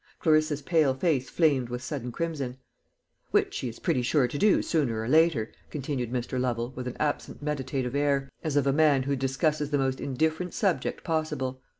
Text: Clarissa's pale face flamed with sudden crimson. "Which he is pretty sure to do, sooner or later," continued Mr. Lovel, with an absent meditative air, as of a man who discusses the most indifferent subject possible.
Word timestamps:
Clarissa's 0.17 0.63
pale 0.63 0.95
face 0.95 1.29
flamed 1.29 1.69
with 1.69 1.83
sudden 1.83 2.11
crimson. 2.11 2.57
"Which 3.29 3.59
he 3.59 3.69
is 3.69 3.77
pretty 3.77 4.01
sure 4.01 4.27
to 4.27 4.37
do, 4.39 4.63
sooner 4.63 4.99
or 4.99 5.07
later," 5.07 5.51
continued 5.69 6.11
Mr. 6.11 6.39
Lovel, 6.41 6.71
with 6.75 6.87
an 6.87 6.97
absent 6.99 7.43
meditative 7.43 7.93
air, 7.93 8.27
as 8.43 8.55
of 8.55 8.65
a 8.65 8.73
man 8.73 9.03
who 9.03 9.15
discusses 9.15 9.69
the 9.69 9.77
most 9.77 10.01
indifferent 10.01 10.55
subject 10.55 11.03
possible. 11.03 11.61